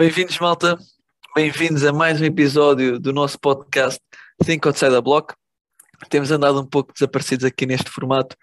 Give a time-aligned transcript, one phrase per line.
[0.00, 0.78] Bem-vindos, malta.
[1.34, 3.98] Bem-vindos a mais um episódio do nosso podcast
[4.44, 5.34] Think Outside the Block.
[6.08, 8.36] Temos andado um pouco desaparecidos aqui neste formato.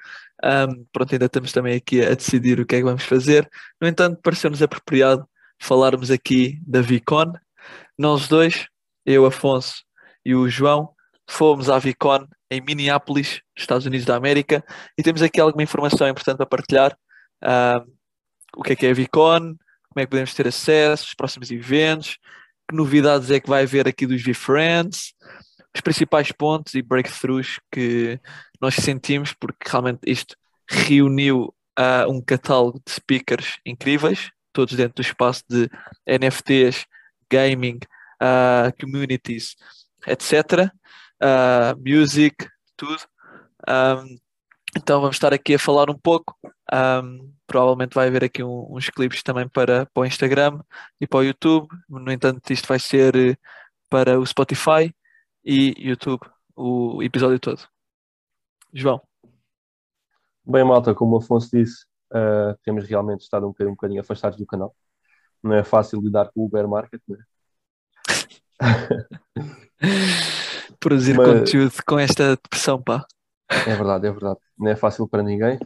[0.44, 3.50] Um, pronto, ainda estamos também aqui a decidir o que é que vamos fazer.
[3.80, 5.26] No entanto, pareceu-nos apropriado
[5.58, 7.32] falarmos aqui da Vicon.
[7.98, 8.68] Nós dois,
[9.06, 9.76] eu, Afonso
[10.26, 10.90] e o João,
[11.26, 14.62] fomos à Vicon em Minneapolis, Estados Unidos da América,
[14.98, 16.98] e temos aqui alguma informação importante para partilhar.
[17.42, 17.96] Um,
[18.58, 19.56] o que é que é a Vicon,
[19.96, 22.18] como é que podemos ter acesso, os próximos eventos,
[22.70, 25.14] que novidades é que vai haver aqui dos V-Friends,
[25.74, 28.20] os principais pontos e breakthroughs que
[28.60, 30.36] nós sentimos, porque realmente isto
[30.68, 35.70] reuniu uh, um catálogo de speakers incríveis, todos dentro do espaço de
[36.06, 36.86] NFTs,
[37.32, 37.80] gaming,
[38.22, 39.56] uh, communities,
[40.06, 40.70] etc.
[41.22, 42.36] Uh, music,
[42.76, 43.02] tudo.
[43.66, 44.18] Um,
[44.76, 46.38] então vamos estar aqui a falar um pouco.
[46.74, 50.62] Um, provavelmente vai haver aqui um, uns clipes também para, para o Instagram
[51.00, 51.68] e para o YouTube.
[51.88, 53.38] No entanto, isto vai ser eh,
[53.90, 54.94] para o Spotify
[55.44, 56.22] e YouTube,
[56.56, 57.62] o episódio todo.
[58.74, 59.02] João.
[60.44, 64.38] Bem, malta, como o Afonso disse, uh, temos realmente estado um bocadinho, um bocadinho afastados
[64.38, 64.76] do canal.
[65.42, 67.18] Não é fácil lidar com o bear market, né?
[70.80, 71.40] Produzir Mas...
[71.40, 73.06] conteúdo com esta depressão, pá.
[73.50, 74.40] É verdade, é verdade.
[74.58, 75.60] Não é fácil para ninguém.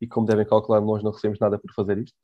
[0.00, 2.16] E como devem calcular, nós não recebemos nada por fazer isto.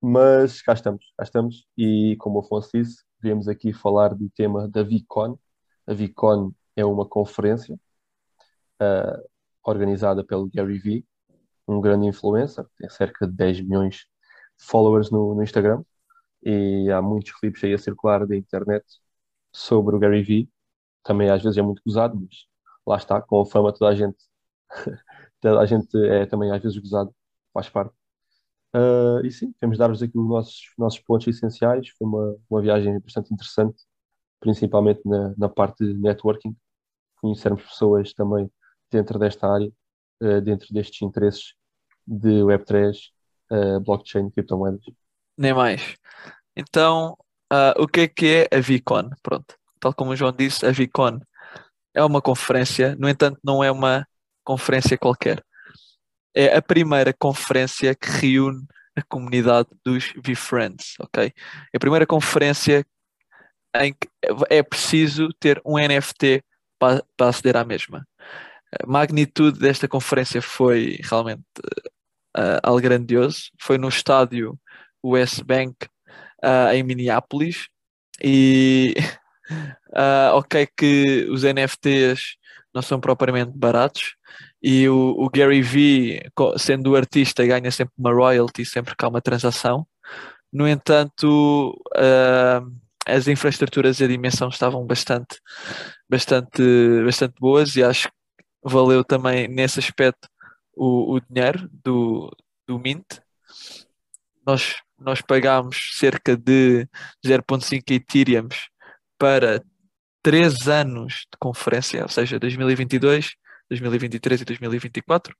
[0.00, 1.66] Mas cá estamos, cá estamos.
[1.76, 5.38] E como o Afonso disse, viemos aqui falar do tema da VCon.
[5.86, 7.78] A VCon é uma conferência
[8.80, 9.28] uh,
[9.64, 11.06] organizada pelo Gary Vee,
[11.68, 13.96] um grande influencer, tem cerca de 10 milhões
[14.58, 15.84] de followers no, no Instagram.
[16.42, 18.84] E há muitos clipes aí a circular da internet
[19.52, 20.50] sobre o Gary Vee.
[21.04, 22.46] Também às vezes é muito gozado, mas
[22.86, 24.18] lá está, com a fama toda a gente,
[25.40, 27.14] toda a gente é também às vezes gozado,
[27.52, 27.94] faz parte.
[28.74, 31.88] Uh, e sim, temos dar-vos aqui os nossos, nossos pontos essenciais.
[31.90, 33.82] Foi uma, uma viagem bastante interessante,
[34.40, 36.56] principalmente na, na parte de networking.
[37.20, 38.50] Conhecermos pessoas também
[38.90, 39.70] dentro desta área,
[40.22, 41.54] uh, dentro destes interesses
[42.06, 42.96] de Web3,
[43.50, 44.84] uh, blockchain, criptomoedas.
[45.36, 45.96] Nem mais.
[46.56, 47.16] Então,
[47.78, 49.10] o que é que é a VCon?
[49.22, 51.20] Pronto, tal como o João disse, a VCon
[51.94, 54.06] é uma conferência, no entanto, não é uma
[54.44, 55.44] conferência qualquer.
[56.34, 58.64] É a primeira conferência que reúne
[58.96, 61.32] a comunidade dos V-Friends, ok?
[61.72, 62.84] É a primeira conferência
[63.76, 64.08] em que
[64.50, 66.42] é preciso ter um NFT
[66.78, 68.06] para, para aceder à mesma.
[68.82, 71.42] A magnitude desta conferência foi realmente
[72.36, 73.50] uh, algo grandioso.
[73.60, 74.58] Foi no estádio
[75.02, 75.86] US Bank
[76.44, 77.68] uh, em Minneapolis
[78.22, 78.94] e
[79.88, 82.36] Uh, ok que os NFTs
[82.74, 84.14] não são propriamente baratos
[84.62, 86.22] e o, o, Gary Vee,
[86.56, 89.86] sendo o artista, ganha sempre uma royalty sempre que há uma transação.
[90.52, 95.40] No entanto, uh, as infraestruturas e a dimensão estavam bastante,
[96.08, 96.62] bastante,
[97.04, 98.14] bastante boas e acho que
[98.62, 100.28] valeu também nesse aspecto
[100.74, 102.34] o, o dinheiro do,
[102.66, 103.18] do Mint.
[104.46, 106.86] Nós, nós pagámos cerca de
[107.24, 108.71] 0.5 Ethereums
[109.22, 109.62] para
[110.20, 113.36] três anos de conferência, ou seja, 2022,
[113.70, 115.36] 2023 e 2024.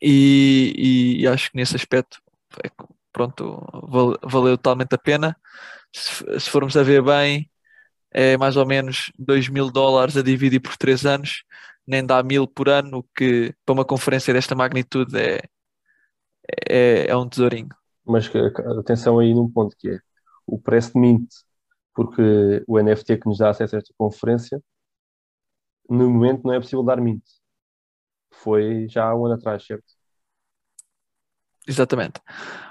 [0.00, 2.22] E, e acho que nesse aspecto,
[2.64, 2.70] é,
[3.12, 3.60] pronto,
[4.22, 5.36] valeu totalmente a pena.
[5.92, 7.50] Se, se, formos a ver bem,
[8.12, 11.42] é mais ou menos 2 mil dólares a dividir por três anos,
[11.84, 15.40] nem dá mil por ano, o que para uma conferência desta magnitude é,
[16.68, 17.74] é, é um tesourinho.
[18.06, 18.30] Mas
[18.78, 19.98] atenção aí num ponto que é
[20.46, 21.28] o preço de mint
[21.98, 24.62] porque o NFT que nos dá acesso a esta conferência,
[25.90, 27.24] no momento não é possível dar mint.
[28.30, 29.84] Foi já há um ano atrás, certo?
[31.66, 32.20] Exatamente.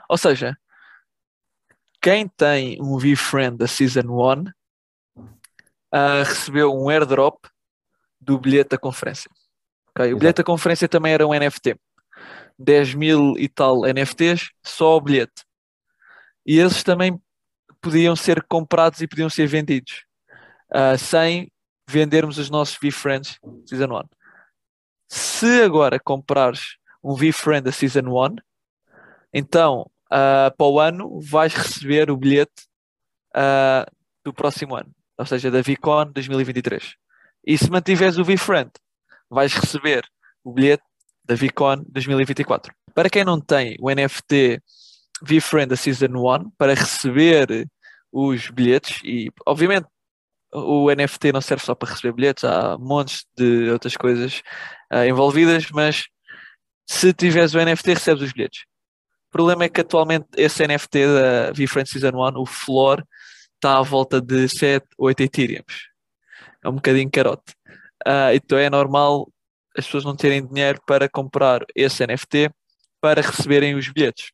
[0.07, 0.57] Ou seja,
[2.01, 4.43] quem tem um VFriend da Season 1
[5.17, 5.23] uh,
[6.23, 7.47] recebeu um airdrop
[8.21, 9.29] do bilhete da conferência.
[9.89, 10.13] Okay?
[10.13, 11.77] O bilhete da conferência também era um NFT.
[12.57, 15.44] 10 mil e tal NFTs, só o bilhete.
[16.45, 17.21] E esses também
[17.81, 20.06] podiam ser comprados e podiam ser vendidos
[20.74, 21.51] uh, sem
[21.89, 24.03] vendermos os nossos V-Friends Season 1.
[25.07, 28.35] Se agora comprares um V-Friend da Season 1,
[29.33, 32.68] então uh, para o ano vais receber o bilhete
[33.35, 33.89] uh,
[34.24, 36.95] do próximo ano, ou seja, da VCon 2023.
[37.45, 38.69] E se mantiveres o V-Friend,
[39.29, 40.03] vais receber
[40.44, 40.83] o bilhete
[41.24, 42.74] da VCon 2024.
[42.94, 44.62] Para quem não tem o NFT
[45.21, 47.67] VFriend da Season 1 para receber
[48.11, 49.87] os bilhetes e obviamente
[50.53, 54.41] o NFT não serve só para receber bilhetes, há montes de outras coisas
[54.91, 56.05] uh, envolvidas, mas
[56.85, 58.61] se tiveres o NFT recebes os bilhetes.
[59.27, 63.03] O problema é que atualmente esse NFT da VFriend Season 1, o floor,
[63.55, 65.63] está à volta de 7, 8 Ethereum.
[66.63, 67.53] É um bocadinho carote.
[68.07, 69.29] Uh, então é normal
[69.77, 72.49] as pessoas não terem dinheiro para comprar esse NFT
[73.01, 74.31] para receberem os bilhetes.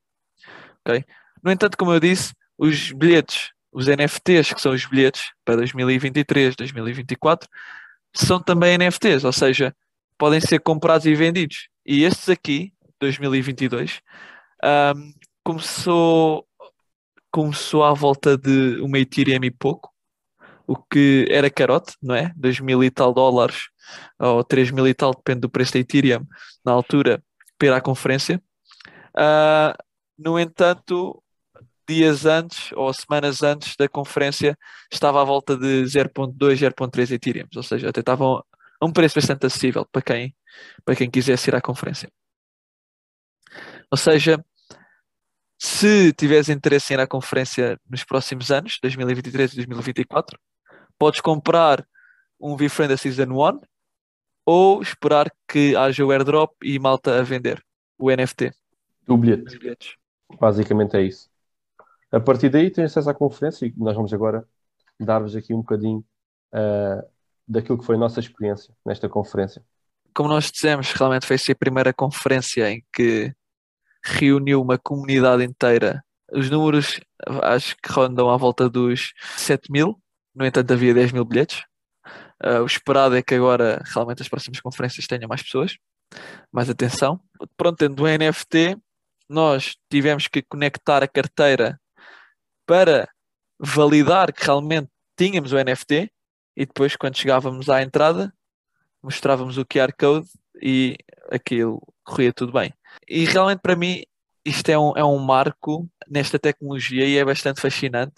[1.43, 6.55] No entanto, como eu disse, os bilhetes, os NFTs, que são os bilhetes para 2023,
[6.55, 7.49] 2024,
[8.13, 9.75] são também NFTs, ou seja,
[10.17, 11.67] podem ser comprados e vendidos.
[11.85, 14.01] E estes aqui, 2022,
[14.63, 15.13] um,
[15.43, 16.47] começou,
[17.31, 19.91] começou à volta de uma Ethereum e pouco,
[20.65, 22.31] o que era carote, não é?
[22.37, 23.69] 2 mil e tal dólares,
[24.17, 26.25] ou 3 mil e tal, depende do preço da Ethereum,
[26.65, 27.21] na altura,
[27.57, 28.41] para à conferência.
[29.15, 29.75] Uh,
[30.23, 31.21] no entanto,
[31.87, 34.57] dias antes ou semanas antes da conferência
[34.91, 38.43] estava à volta de 0.2, 0.3 Ethereum, ou seja, até estavam
[38.79, 40.35] a um preço bastante acessível para quem,
[40.85, 42.09] para quem quisesse ir à conferência.
[43.91, 44.43] Ou seja,
[45.59, 50.39] se tiveres interesse em ir à conferência nos próximos anos, 2023 e 2024,
[50.97, 51.85] podes comprar
[52.39, 53.61] um VFriend Season 1
[54.45, 57.63] ou esperar que haja o airdrop e malta a vender
[57.97, 58.51] o NFT.
[59.07, 60.02] O bilhete.
[60.39, 61.29] Basicamente é isso.
[62.11, 64.47] A partir daí tens acesso à conferência e nós vamos agora
[64.99, 66.05] dar-vos aqui um bocadinho
[66.53, 67.03] uh,
[67.47, 69.63] daquilo que foi a nossa experiência nesta conferência.
[70.13, 73.33] Como nós dissemos, realmente foi a primeira conferência em que
[74.03, 76.03] reuniu uma comunidade inteira.
[76.31, 76.99] Os números
[77.41, 79.99] acho que rondam à volta dos 7 mil,
[80.35, 81.63] no entanto havia 10 mil bilhetes.
[82.43, 85.77] Uh, o esperado é que agora realmente as próximas conferências tenham mais pessoas,
[86.51, 87.19] mais atenção.
[87.55, 88.77] Pronto, tendo o NFT,
[89.33, 91.79] nós tivemos que conectar a carteira
[92.65, 93.09] para
[93.59, 96.11] validar que realmente tínhamos o NFT
[96.55, 98.33] e depois quando chegávamos à entrada
[99.01, 100.27] mostrávamos o QR Code
[100.61, 100.95] e
[101.31, 102.73] aquilo corria tudo bem.
[103.07, 104.03] E realmente para mim
[104.45, 108.15] isto é um, é um marco nesta tecnologia e é bastante fascinante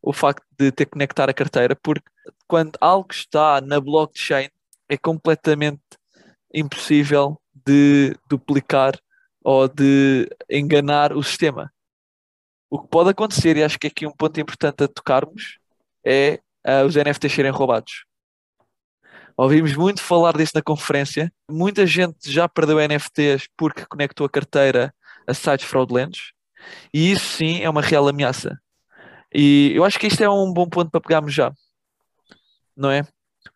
[0.00, 2.08] o facto de ter que conectar a carteira, porque
[2.46, 4.48] quando algo está na blockchain
[4.88, 5.82] é completamente
[6.52, 8.94] impossível de duplicar
[9.44, 11.70] ou de enganar o sistema.
[12.70, 15.58] O que pode acontecer, e acho que aqui um ponto importante a tocarmos,
[16.04, 18.06] é uh, os NFTs serem roubados.
[19.36, 21.32] Ouvimos muito falar disso na conferência.
[21.50, 24.94] Muita gente já perdeu NFTs porque conectou a carteira
[25.26, 26.32] a sites fraudulentos.
[26.92, 28.58] E isso sim é uma real ameaça.
[29.32, 31.52] E eu acho que isto é um bom ponto para pegarmos já.
[32.76, 33.06] Não é?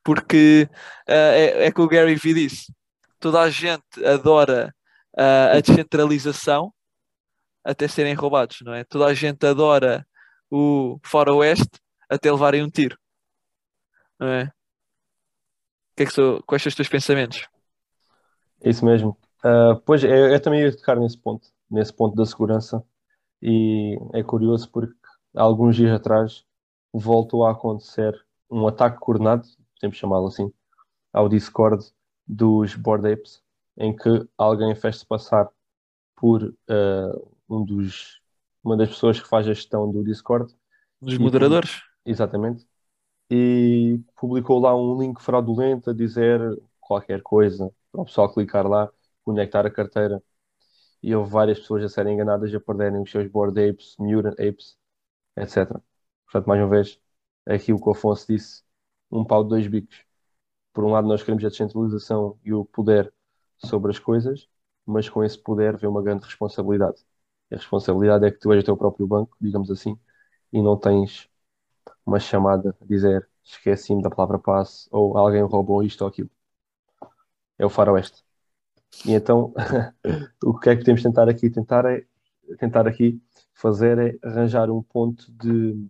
[0.04, 0.68] Porque
[1.08, 2.72] uh, é, é que o Gary Vee disse.
[3.20, 4.74] Toda a gente adora
[5.18, 6.72] uh, a descentralização
[7.64, 8.84] até serem roubados, não é?
[8.84, 10.06] Toda a gente adora
[10.50, 11.78] o faroeste
[12.08, 12.96] até levarem um tiro.
[14.18, 14.50] Não é?
[15.98, 17.48] que é que sou, quais são os teus pensamentos?
[18.64, 19.18] Isso mesmo.
[19.44, 22.82] Uh, pois, eu, eu, também ia tocar nesse ponto, nesse ponto da segurança,
[23.42, 24.94] e é curioso porque
[25.36, 26.44] há alguns dias atrás
[26.92, 28.14] voltou a acontecer
[28.50, 30.52] um ataque coordenado, podemos chamá-lo assim,
[31.12, 31.84] ao Discord
[32.26, 33.42] dos Board Apes,
[33.78, 35.48] em que alguém fez-se passar
[36.16, 38.20] por uh, um dos,
[38.62, 40.52] uma das pessoas que faz a gestão do Discord.
[41.00, 41.80] Dos moderadores?
[42.04, 42.66] Exatamente
[43.30, 46.40] e publicou lá um link fraudulento a dizer
[46.80, 48.90] qualquer coisa para o pessoal clicar lá,
[49.22, 50.22] conectar a carteira.
[51.02, 54.76] E houve várias pessoas a serem enganadas a perderem os seus board apes, mutant apes,
[55.36, 55.80] etc.
[56.24, 57.00] Portanto, mais uma vez,
[57.46, 58.62] aqui o que o Afonso disse,
[59.10, 60.04] um pau de dois bicos.
[60.72, 63.12] Por um lado, nós queremos a descentralização e o poder
[63.58, 64.48] sobre as coisas,
[64.86, 67.04] mas com esse poder vem uma grande responsabilidade.
[67.50, 69.98] E a responsabilidade é que tu és o teu próprio banco, digamos assim,
[70.52, 71.28] e não tens
[72.06, 76.30] uma chamada a dizer esqueci-me da palavra passe ou alguém roubou isto ou aquilo.
[77.58, 78.24] É o faroeste.
[79.06, 79.54] E então,
[80.44, 81.50] o que é que podemos tentar aqui?
[81.50, 82.06] Tentar, é,
[82.58, 83.22] tentar aqui
[83.54, 85.88] fazer é arranjar um ponto de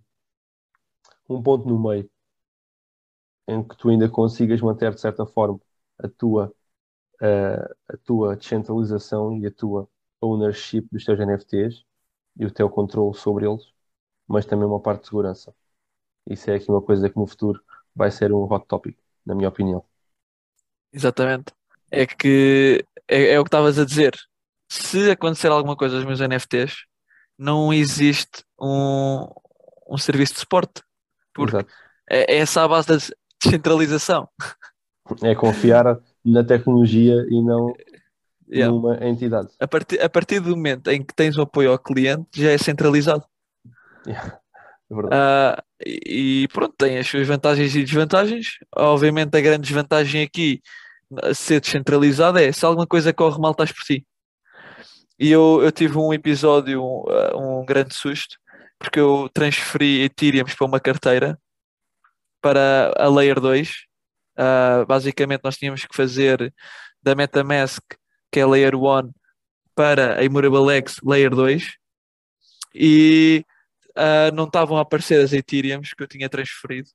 [1.29, 2.11] um ponto no meio
[3.49, 5.61] em que tu ainda consigas manter de certa forma
[5.99, 6.55] a tua
[7.21, 9.89] a, tua descentralização e a tua
[10.21, 11.85] ownership dos teus NFTs
[12.37, 13.73] e o teu controle sobre eles,
[14.27, 15.55] mas também uma parte de segurança.
[16.27, 17.61] Isso é aqui uma coisa que no futuro
[17.95, 19.85] vai ser um hot topic, na minha opinião.
[20.93, 21.53] Exatamente.
[21.91, 24.15] É que é, é o que estavas a dizer.
[24.71, 26.85] Se acontecer alguma coisa aos meus NFTs,
[27.39, 29.27] não existe um,
[29.89, 30.83] um serviço de suporte.
[31.33, 31.73] Porque Exato.
[32.11, 32.97] é, é essa a base da
[33.43, 34.29] descentralização.
[35.23, 35.99] É confiar
[36.31, 37.75] na tecnologia e não
[38.49, 38.73] yeah.
[38.73, 39.49] numa entidade.
[39.59, 42.59] A partir, a partir do momento em que tens o apoio ao cliente, já é
[42.59, 43.25] centralizado.
[44.07, 44.39] Yeah.
[44.91, 48.59] Uh, e pronto, tem as suas vantagens e desvantagens.
[48.75, 50.63] Obviamente, a grande desvantagem aqui,
[51.35, 54.05] ser descentralizado, é se alguma coisa corre mal, estás por si.
[55.19, 58.37] E eu, eu tive um episódio, um, um grande susto,
[58.79, 61.39] porque eu transferi Ethereum para uma carteira
[62.41, 63.88] para a Layer 2.
[64.39, 66.55] Uh, basicamente, nós tínhamos que fazer
[67.03, 67.83] da MetaMask,
[68.31, 69.13] que é Layer 1,
[69.75, 71.77] para a Immutable X Layer 2.
[72.75, 73.45] E
[73.97, 76.89] uh, não estavam a aparecer as Ethereums que eu tinha transferido.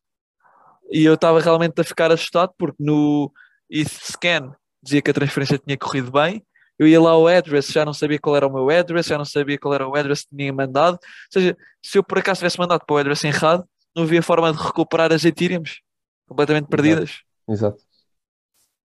[0.91, 3.31] E eu estava realmente a ficar assustado porque no
[3.69, 6.45] ETHScan dizia que a transferência tinha corrido bem.
[6.77, 9.25] Eu ia lá ao address, já não sabia qual era o meu address, já não
[9.25, 10.95] sabia qual era o address que tinha mandado.
[10.95, 10.99] Ou
[11.31, 13.63] seja, se eu por acaso tivesse mandado para o address errado,
[13.95, 15.81] não havia forma de recuperar as Ethereums
[16.27, 17.21] completamente perdidas.
[17.47, 17.81] Exato.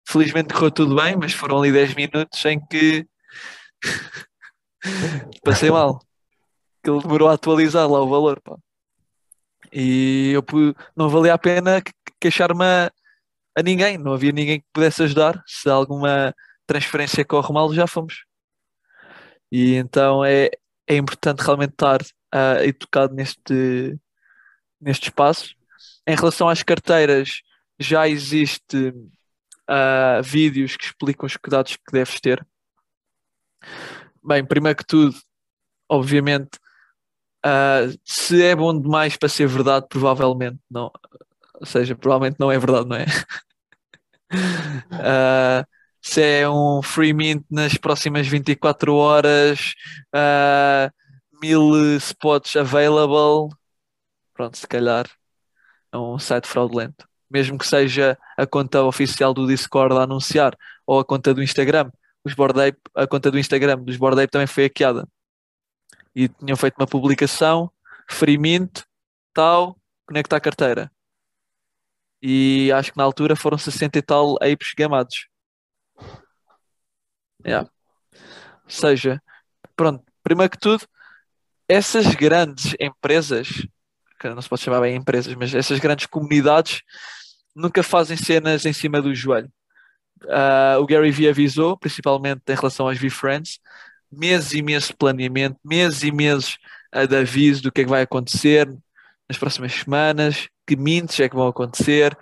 [0.08, 3.08] Felizmente correu tudo bem, mas foram ali 10 minutos em que
[5.43, 6.00] passei mal
[6.84, 8.58] que ele demorou a atualizar lá o valor, pá.
[9.72, 10.43] E eu
[10.96, 11.81] não valia a pena
[12.20, 12.91] queixar-me a,
[13.58, 15.41] a, ninguém, não havia ninguém que pudesse ajudar.
[15.46, 16.36] Se alguma
[16.67, 18.25] transferência corre mal, já fomos.
[19.51, 20.50] E então é,
[20.88, 23.98] é importante realmente estar uh, educado neste,
[24.79, 25.55] neste espaço.
[26.05, 27.41] Em relação às carteiras,
[27.81, 28.89] já existe
[29.69, 32.45] uh, vídeos que explicam os cuidados que deves ter.
[34.23, 35.17] Bem, primeiro que tudo,
[35.89, 36.59] obviamente,
[37.43, 40.91] Uh, se é bom demais para ser verdade, provavelmente não.
[41.55, 43.05] Ou seja, provavelmente não é verdade, não é?
[44.93, 45.65] uh,
[46.01, 49.73] se é um free mint nas próximas 24 horas,
[50.15, 50.91] uh,
[51.41, 53.55] mil spots available,
[54.33, 55.07] pronto, se calhar
[55.91, 57.11] é um site fraudulento.
[57.31, 61.89] Mesmo que seja a conta oficial do Discord a anunciar ou a conta do Instagram,
[62.23, 65.07] os Bored Ape, a conta do Instagram dos Bored Ape também foi hackeada
[66.15, 67.71] e tinham feito uma publicação,
[68.09, 68.81] free mint,
[69.33, 70.91] tal, conecta a carteira.
[72.21, 75.27] E acho que na altura foram 60 e tal apes gamados.
[77.45, 77.67] Yeah.
[78.13, 79.21] Ou seja,
[79.75, 80.85] pronto, primeiro que tudo,
[81.67, 83.47] essas grandes empresas,
[84.19, 86.81] que não se pode chamar bem empresas, mas essas grandes comunidades
[87.55, 89.51] nunca fazem cenas em cima do joelho.
[90.24, 93.60] Uh, o Gary Vee avisou, principalmente em relação aos V-Friends,
[94.12, 96.58] meses e meses de planeamento, meses e meses
[96.96, 98.67] uh, de aviso do que é que vai acontecer
[99.27, 102.15] nas próximas semanas, que mints é que vão acontecer,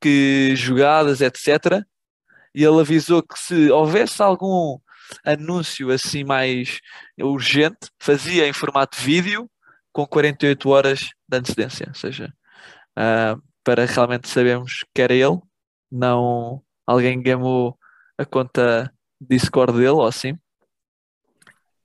[0.00, 1.82] que jogadas, etc.
[2.54, 4.78] E ele avisou que se houvesse algum
[5.24, 6.80] anúncio assim mais
[7.18, 9.50] urgente, fazia em formato vídeo
[9.92, 12.32] com 48 horas de antecedência, ou seja,
[12.98, 15.40] uh, para realmente sabermos que era ele,
[15.90, 17.78] não alguém gamou
[18.18, 20.38] a conta Discord dele ou assim.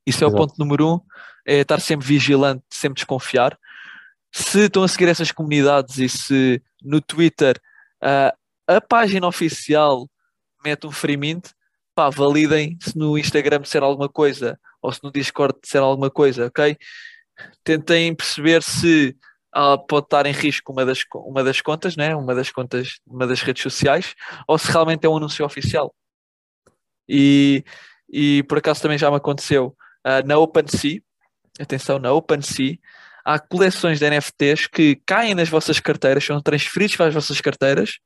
[0.06, 0.34] Isso é Exato.
[0.36, 1.00] o ponto número um,
[1.48, 3.58] é estar sempre vigilante, sempre desconfiar.
[4.32, 7.60] Se estão a seguir essas comunidades e se no Twitter
[8.04, 10.08] uh, a página oficial
[10.64, 11.50] mete um free mint,
[11.96, 16.48] pá, validem se no Instagram disser alguma coisa ou se no Discord disser alguma coisa,
[16.48, 16.78] ok?
[17.64, 19.16] Tentem perceber se
[19.56, 22.16] uh, pode estar em risco uma das, uma das contas, né?
[22.16, 24.16] uma das contas, uma das redes sociais,
[24.48, 25.94] ou se realmente é um anúncio oficial.
[27.08, 27.64] E,
[28.10, 29.76] e por acaso também já me aconteceu
[30.06, 31.02] uh, na OpenSea,
[31.60, 32.78] atenção, na OpenSea,
[33.26, 38.00] há coleções de NFTs que caem nas vossas carteiras, são transferidos para as vossas carteiras,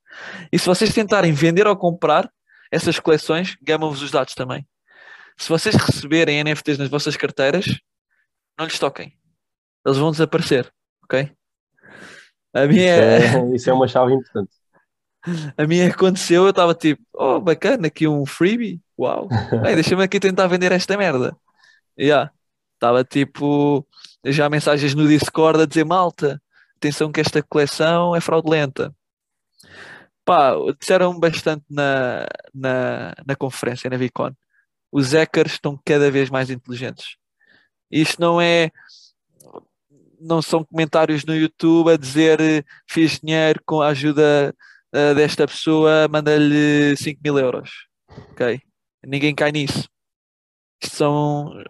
[0.51, 2.29] e se vocês tentarem vender ou comprar
[2.71, 4.67] essas coleções, gamam-vos os dados também.
[5.37, 7.65] Se vocês receberem NFTs nas vossas carteiras,
[8.57, 9.17] não lhes toquem.
[9.85, 10.71] Eles vão desaparecer,
[11.03, 11.31] ok?
[12.53, 13.17] A minha...
[13.19, 14.51] Isso, é, isso é uma chave importante.
[15.57, 19.27] A minha aconteceu, eu estava tipo, oh, bacana, aqui um freebie, uau,
[19.75, 21.35] deixa-me aqui tentar vender esta merda.
[21.97, 22.31] Yeah.
[22.73, 23.87] Estava tipo
[24.25, 26.41] já mensagens no Discord a dizer malta,
[26.75, 28.93] atenção que esta coleção é fraudulenta.
[30.25, 34.31] Pá, disseram bastante na, na, na conferência, na Vicon.
[34.91, 37.15] Os hackers estão cada vez mais inteligentes.
[37.91, 38.71] Isto não é
[40.23, 44.55] não são comentários no YouTube a dizer fiz dinheiro com a ajuda
[44.93, 47.69] uh, desta pessoa, manda-lhe 5 mil euros.
[48.31, 48.61] Ok?
[49.05, 49.89] Ninguém cai nisso.
[50.81, 51.63] Isto são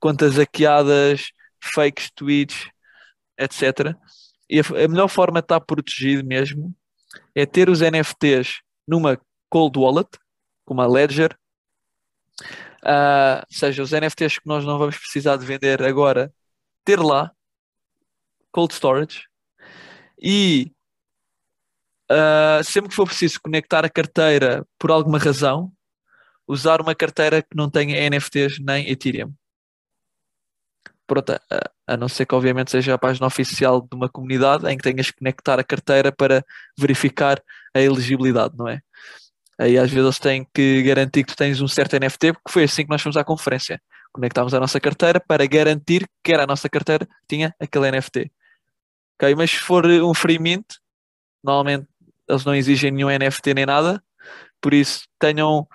[0.00, 1.30] contas hackeadas,
[1.62, 2.68] fakes, tweets,
[3.38, 3.94] etc.
[4.48, 6.74] E a, a melhor forma de estar protegido mesmo
[7.34, 10.08] é ter os NFTs numa cold wallet,
[10.64, 11.36] como a Ledger,
[12.84, 16.32] uh, ou seja, os NFTs que nós não vamos precisar de vender agora,
[16.84, 17.32] ter lá,
[18.52, 19.22] cold storage,
[20.20, 20.72] e
[22.10, 25.72] uh, sempre que for preciso conectar a carteira por alguma razão,
[26.46, 29.32] usar uma carteira que não tenha NFTs nem Ethereum
[31.08, 31.40] pronto, a,
[31.86, 35.10] a, não ser que obviamente seja a página oficial de uma comunidade em que tenhas
[35.10, 36.44] que conectar a carteira para
[36.78, 37.42] verificar
[37.74, 38.80] a elegibilidade, não é?
[39.58, 42.64] Aí às vezes eles têm que garantir que tu tens um certo NFT, porque foi
[42.64, 43.80] assim que nós fomos à conferência.
[44.12, 48.30] conectámos a nossa carteira para garantir que era a nossa carteira que tinha aquele NFT.
[49.20, 50.64] Ok, mas se for um free mint,
[51.42, 51.88] normalmente
[52.28, 54.00] eles não exigem nenhum NFT nem nada,
[54.60, 55.66] por isso tenham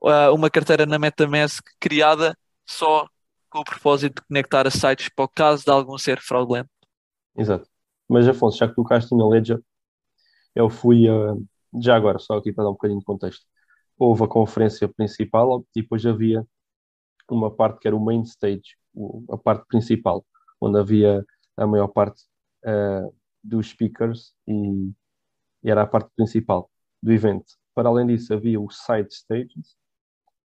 [0.00, 2.34] uh, uma carteira na MetaMask criada
[2.64, 3.06] só
[3.50, 6.70] com o propósito de conectar a sites para o caso de algum ser fraudulento.
[7.36, 7.68] Exato.
[8.08, 9.60] Mas Afonso, já que tocaste na Ledger,
[10.54, 11.44] eu fui, uh,
[11.78, 13.44] já agora, só aqui para dar um bocadinho de contexto,
[13.98, 16.46] houve a conferência principal e depois havia
[17.28, 18.78] uma parte que era o main stage,
[19.30, 20.24] a parte principal,
[20.58, 21.22] onde havia
[21.58, 22.22] a maior parte
[22.66, 24.90] uh, dos speakers e,
[25.62, 26.70] e, era a parte principal
[27.02, 27.54] do evento.
[27.74, 29.76] Para além disso, havia os side stages,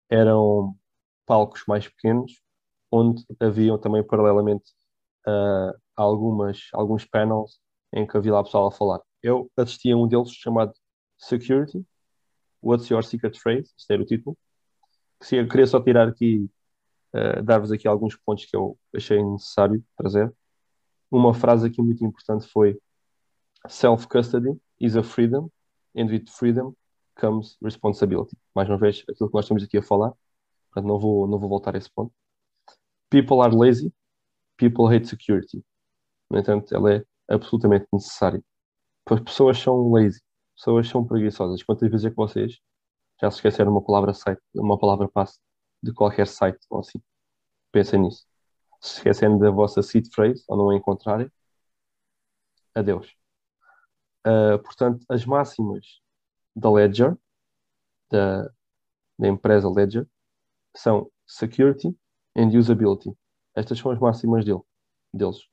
[0.09, 0.77] eram
[1.25, 2.41] palcos mais pequenos,
[2.91, 4.71] onde haviam também paralelamente
[5.27, 7.59] uh, algumas, alguns panels
[7.91, 9.01] em que havia lá pessoal a falar.
[9.21, 10.73] Eu assisti a um deles chamado
[11.17, 11.85] Security,
[12.61, 13.71] What's Your Secret Phrase?
[13.77, 14.37] Este era o título.
[15.31, 16.49] Eu queria só tirar aqui,
[17.15, 20.33] uh, dar-vos aqui alguns pontos que eu achei necessário trazer.
[21.13, 22.81] Uma frase aqui muito importante foi
[23.67, 25.47] Self-custody is a freedom,
[25.95, 26.75] and with freedom
[27.15, 28.35] comes responsibility.
[28.55, 30.11] Mais uma vez, aquilo que nós estamos aqui a falar,
[30.71, 32.11] portanto não vou, não vou voltar a esse ponto.
[33.11, 33.93] People are lazy,
[34.57, 35.63] people hate security.
[36.31, 38.43] No entanto, ela é absolutamente necessária.
[39.05, 40.19] As pessoas são lazy,
[40.55, 41.61] pessoas são preguiçosas.
[41.61, 42.57] Quantas vezes é que vocês
[43.21, 45.37] já se esqueceram uma palavra site, uma palavra passe
[45.79, 46.99] de qualquer site ou assim?
[47.71, 48.25] Pensem nisso.
[48.83, 51.31] Se esquecendo da vossa seed phrase ou não a encontrarem,
[52.75, 53.15] adeus.
[54.27, 56.01] Uh, portanto, as máximas
[56.53, 57.17] da Ledger,
[58.11, 58.43] da,
[59.17, 60.05] da empresa Ledger,
[60.75, 61.97] são security
[62.35, 63.15] and usability.
[63.55, 64.61] Estas são as máximas dele,
[65.13, 65.47] deles.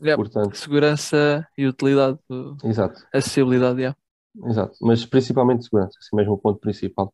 [0.00, 2.18] Yeah, Portanto, segurança e utilidade,
[2.64, 3.98] exato, acessibilidade, yeah.
[4.46, 4.74] exato.
[4.80, 7.12] Mas principalmente segurança, assim mesmo o ponto principal.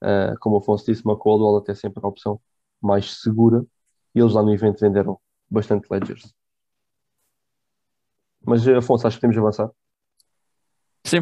[0.00, 2.40] Uh, como o Afonso disse, uma cold wallet é sempre a opção
[2.80, 3.64] mais segura
[4.14, 5.18] e eles lá no evento venderam
[5.48, 6.34] bastante ledgers.
[8.44, 9.70] Mas Afonso, acho que temos de avançar.
[11.04, 11.20] Sim,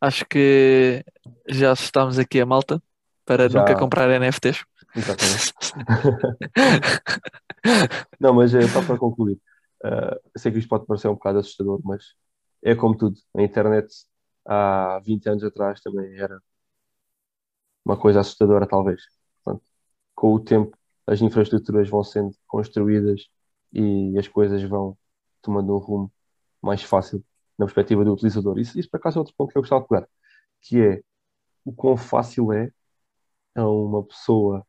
[0.00, 1.04] acho que
[1.48, 2.82] já estamos aqui a malta
[3.24, 3.58] para Já.
[3.58, 4.64] nunca comprar NFTs.
[4.94, 5.52] Exatamente.
[8.20, 9.38] Não, mas é só para concluir.
[9.84, 12.14] Uh, sei que isto pode parecer um bocado assustador, mas
[12.62, 13.16] é como tudo.
[13.36, 13.88] A internet
[14.44, 16.40] há 20 anos atrás também era
[17.84, 19.02] uma coisa assustadora, talvez.
[20.16, 20.76] Com o tempo,
[21.06, 23.28] as infraestruturas vão sendo construídas
[23.72, 24.98] e as coisas vão
[25.42, 26.12] tomando um rumo
[26.62, 27.24] mais fácil
[27.58, 28.58] na perspectiva do utilizador.
[28.58, 30.08] Isso, isso por acaso é outro ponto que eu gostava de pegar,
[30.62, 31.02] que é
[31.64, 32.70] o quão fácil é
[33.54, 34.66] a uma pessoa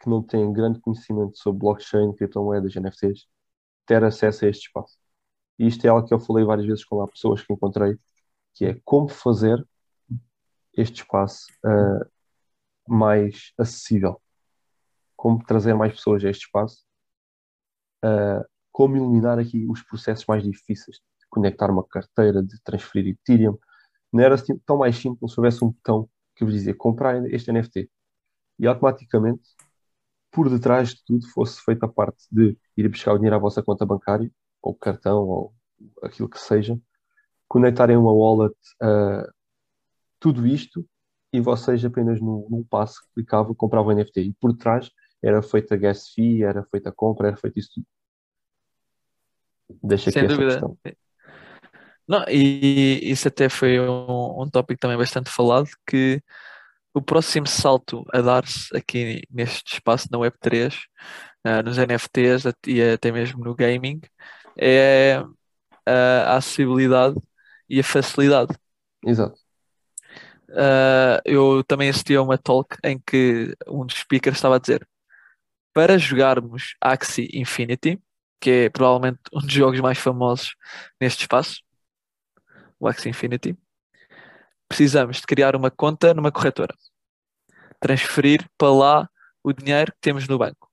[0.00, 3.26] que não tem grande conhecimento sobre blockchain, criptomoedas, NFTs,
[3.86, 4.98] ter acesso a este espaço.
[5.58, 7.98] E isto é algo que eu falei várias vezes com lá pessoas que encontrei,
[8.54, 9.64] que é como fazer
[10.76, 12.10] este espaço uh,
[12.88, 14.20] mais acessível,
[15.24, 16.84] como trazer mais pessoas a este espaço,
[18.04, 23.56] uh, como eliminar aqui os processos mais difíceis de conectar uma carteira, de transferir Ethereum.
[24.12, 27.50] Não era assim tão mais simples se houvesse um botão que vos dizia comprar este
[27.50, 27.90] NFT
[28.58, 29.48] e automaticamente
[30.30, 33.62] por detrás de tudo fosse feita a parte de ir buscar o dinheiro à vossa
[33.62, 35.54] conta bancária, ou cartão, ou
[36.02, 36.78] aquilo que seja,
[37.48, 39.26] conectarem uma wallet a
[40.20, 40.86] tudo isto
[41.32, 44.20] e vocês apenas num, num passo clicavam compravam o NFT.
[44.20, 44.90] E por trás
[45.24, 47.86] era feita gas fee, era feita a compra, era feito isso tudo.
[49.82, 50.50] Deixa aqui Sem essa dúvida.
[50.50, 50.78] questão.
[52.06, 56.22] Não, e isso até foi um, um tópico também bastante falado, que
[56.92, 60.74] o próximo salto a dar-se aqui neste espaço na Web3,
[61.42, 64.00] ah, nos NFTs e até mesmo no gaming,
[64.56, 65.24] é
[65.86, 67.16] a acessibilidade
[67.68, 68.54] e a facilidade.
[69.04, 69.38] Exato.
[70.50, 74.86] Uh, eu também assisti a uma talk em que um dos speakers estava a dizer
[75.74, 78.00] para jogarmos Axie Infinity,
[78.40, 80.54] que é provavelmente um dos jogos mais famosos
[81.00, 81.60] neste espaço,
[82.78, 83.58] o Axie Infinity,
[84.68, 86.74] precisamos de criar uma conta numa corretora,
[87.80, 89.10] transferir para lá
[89.42, 90.70] o dinheiro que temos no banco.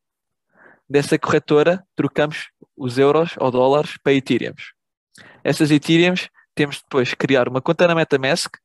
[0.90, 4.74] Dessa corretora, trocamos os euros ou dólares para Ethereums.
[5.44, 8.56] Essas Ethereums temos depois de criar uma conta na MetaMask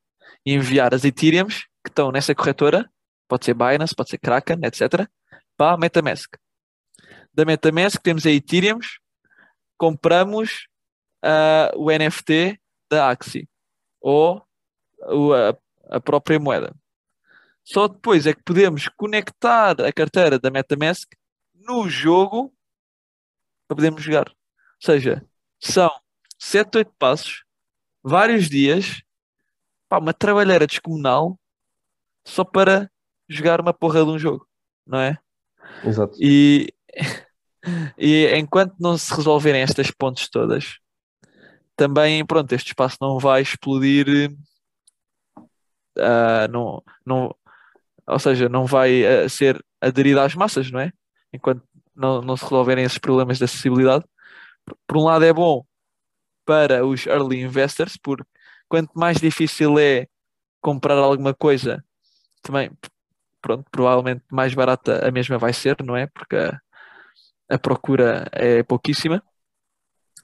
[0.45, 2.89] e enviar as Ethereums que estão nessa corretora,
[3.27, 5.07] pode ser Binance, pode ser Kraken, etc.,
[5.57, 6.35] para a MetaMask.
[7.33, 8.99] Da MetaMask temos a Ethereums,
[9.77, 10.67] compramos
[11.23, 13.49] ah, o NFT da Axie
[13.99, 14.45] ou
[15.01, 16.73] a, a própria moeda.
[17.63, 21.11] Só depois é que podemos conectar a carteira da MetaMask
[21.53, 22.53] no jogo
[23.67, 24.29] para podermos jogar.
[24.29, 24.35] Ou
[24.79, 25.25] seja,
[25.59, 25.91] são
[26.39, 27.43] 7, 8 passos,
[28.01, 29.01] vários dias,
[29.89, 31.37] pá, uma trabalheira descomunal
[32.25, 32.89] só para
[33.27, 34.47] jogar uma porra de um jogo.
[34.85, 35.17] não é?
[35.83, 36.17] Exato.
[36.19, 36.73] E,
[37.97, 40.79] e enquanto não se resolverem estas pontes todas,
[41.75, 44.31] também, pronto, este espaço não vai explodir,
[45.37, 47.35] uh, não, não,
[48.07, 50.91] ou seja, não vai uh, ser aderido às massas, não é?
[51.31, 51.63] Enquanto
[51.95, 54.05] não, não se resolverem esses problemas de acessibilidade.
[54.85, 55.63] Por um lado é bom
[56.45, 58.23] para os early investors, porque
[58.67, 60.07] quanto mais difícil é
[60.61, 61.83] comprar alguma coisa,
[62.41, 62.71] também,
[63.41, 66.07] pronto, provavelmente mais barata a mesma vai ser, não é?
[66.07, 66.59] Porque a,
[67.49, 69.23] a procura é pouquíssima.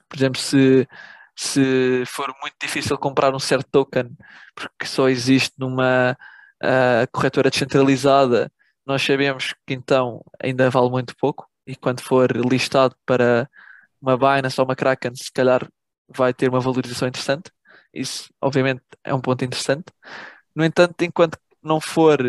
[0.10, 0.88] Por exemplo, se,
[1.36, 4.16] se for muito difícil comprar um certo token,
[4.56, 6.18] porque só existe numa
[6.64, 8.52] uh, corretora descentralizada,
[8.86, 13.50] nós sabemos que então ainda vale muito pouco e quando for listado para
[14.02, 15.68] uma Binance ou uma Kraken, se calhar
[16.10, 17.52] vai ter uma valorização interessante.
[17.94, 19.86] Isso, obviamente, é um ponto interessante.
[20.56, 22.20] No entanto, enquanto não for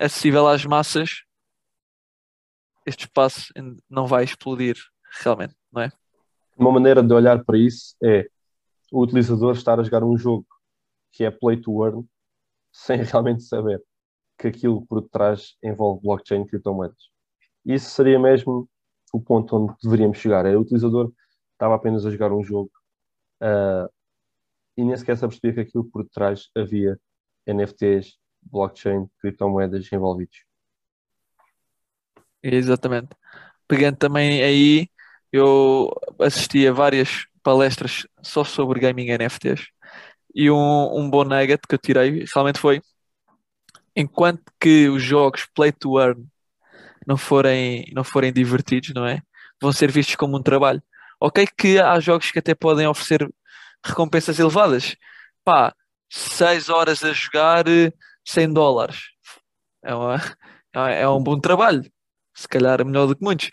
[0.00, 1.24] acessível às massas,
[2.86, 3.52] este espaço
[3.88, 4.76] não vai explodir
[5.20, 5.92] realmente, não é?
[6.56, 8.28] Uma maneira de olhar para isso é
[8.90, 10.46] o utilizador estar a jogar um jogo
[11.12, 12.06] que é play to earn
[12.72, 13.82] sem realmente saber
[14.38, 17.10] que aquilo por trás envolve blockchain e criptomoedas.
[17.64, 18.68] Isso seria mesmo
[19.12, 20.46] o ponto onde deveríamos chegar.
[20.46, 21.12] É o utilizador
[21.52, 22.70] estava apenas a jogar um jogo
[23.42, 23.92] uh,
[24.76, 26.98] e nem sequer se apercebia que aquilo por trás havia
[27.46, 30.44] NFTs, blockchain, criptomoedas envolvidos.
[32.42, 33.10] Exatamente.
[33.66, 34.88] Pegando também aí,
[35.32, 39.68] eu assisti a várias palestras só sobre gaming NFTs
[40.34, 42.80] e um, um bom nugget que eu tirei realmente foi
[43.96, 46.24] enquanto que os jogos play to earn
[47.06, 49.22] não forem, não forem divertidos, não é?
[49.60, 50.82] Vão ser vistos como um trabalho.
[51.20, 53.28] Ok que há jogos que até podem oferecer
[53.84, 54.94] recompensas elevadas.
[55.44, 55.74] Pá,
[56.10, 57.64] 6 horas a jogar
[58.28, 59.10] 100 dólares.
[59.82, 60.20] É, uma,
[60.90, 61.90] é um bom trabalho.
[62.34, 63.50] Se calhar é melhor do que muitos.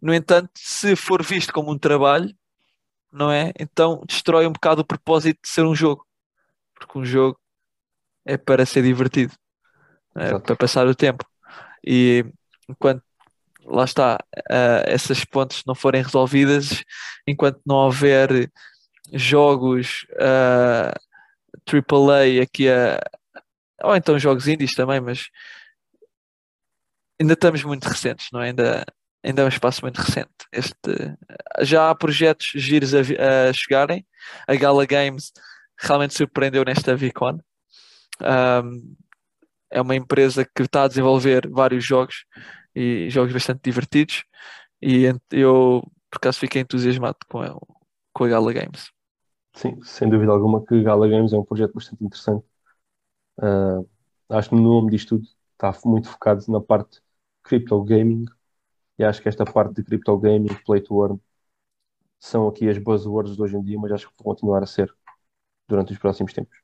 [0.00, 2.34] No entanto, se for visto como um trabalho,
[3.12, 3.52] não é?
[3.58, 6.06] Então destrói um bocado o propósito de ser um jogo.
[6.74, 7.38] Porque um jogo
[8.24, 9.34] é para ser divertido.
[10.14, 11.24] É para passar o tempo.
[11.84, 12.24] E
[12.68, 13.02] enquanto
[13.64, 16.84] lá está, uh, essas pontes não forem resolvidas,
[17.26, 18.50] enquanto não houver
[19.12, 20.92] jogos uh,
[21.66, 23.00] eh, AAA aqui a.
[23.82, 25.28] Ou então jogos indies também, mas
[27.20, 28.46] ainda estamos muito recentes, não é?
[28.48, 28.84] Ainda,
[29.22, 30.30] ainda é um espaço muito recente.
[30.52, 31.16] Este,
[31.62, 34.06] já há projetos giros a, a chegarem.
[34.46, 35.32] A Gala Games
[35.78, 37.38] realmente surpreendeu nesta VCon.
[38.20, 38.96] Um,
[39.70, 42.24] é uma empresa que está a desenvolver vários jogos
[42.74, 44.24] e jogos bastante divertidos
[44.80, 47.58] e eu por acaso fiquei entusiasmado com a,
[48.12, 48.90] com a Gala Games.
[49.54, 52.44] Sim, sem dúvida alguma que Gala Games é um projeto bastante interessante.
[53.38, 53.88] Uh,
[54.28, 57.00] acho que no nome disto tudo está muito focado na parte
[57.42, 58.24] crypto gaming
[58.98, 61.20] e acho que esta parte de crypto gaming, play to earn,
[62.20, 64.94] são aqui as buzzwords de hoje em dia, mas acho que vão continuar a ser
[65.68, 66.58] durante os próximos tempos.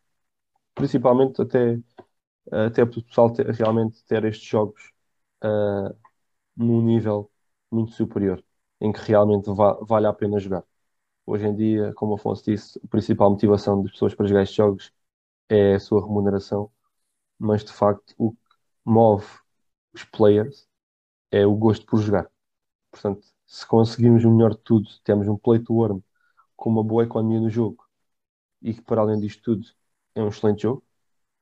[0.75, 1.81] Principalmente até,
[2.51, 4.93] até o pessoal ter, realmente ter estes jogos
[5.45, 5.95] uh,
[6.57, 7.31] num nível
[7.71, 8.45] muito superior,
[8.81, 10.65] em que realmente va vale a pena jogar.
[11.27, 14.57] Hoje em dia, como o Afonso disse, a principal motivação das pessoas para jogar estes
[14.57, 14.93] jogos
[15.51, 16.71] é a sua remuneração,
[17.39, 18.39] mas de facto o que
[18.85, 19.27] move
[19.93, 20.69] os players
[21.31, 22.31] é o gosto por jogar.
[22.91, 26.03] Portanto, se conseguirmos o melhor de tudo, temos um play to earn
[26.57, 27.85] com uma boa economia no jogo
[28.63, 29.67] e que, para além disto tudo,
[30.15, 30.85] é um excelente jogo,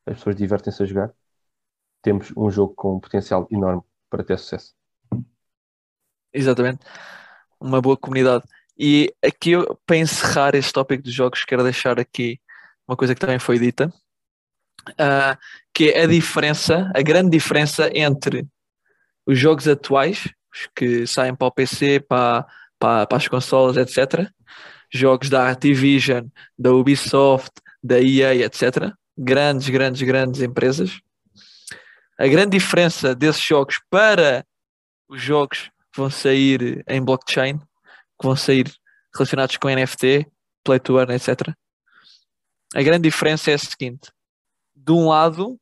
[0.06, 1.14] as pessoas divertem-se a jogar,
[2.00, 4.74] temos um jogo com um potencial enorme para ter sucesso.
[6.32, 6.84] Exatamente.
[7.60, 8.44] Uma boa comunidade.
[8.78, 9.52] E aqui,
[9.84, 12.40] para encerrar este tópico dos jogos, quero deixar aqui
[12.88, 13.92] uma coisa que também foi dita,
[14.90, 15.36] uh,
[15.74, 18.46] que é a diferença, a grande diferença entre
[19.26, 22.46] os jogos atuais, os que saem para o PC, para,
[22.78, 24.28] para, para as consolas, etc.
[24.90, 26.26] Jogos da Activision,
[26.58, 27.50] da Ubisoft,
[27.82, 28.92] da EA, etc.
[29.16, 30.98] Grandes, grandes, grandes empresas
[32.18, 34.44] a grande diferença desses jogos para
[35.08, 38.66] os jogos que vão sair em blockchain, que vão sair
[39.14, 40.26] relacionados com NFT,
[40.64, 41.54] Play to Earn, etc.
[42.74, 44.10] A grande diferença é a seguinte:
[44.74, 45.58] de um lado,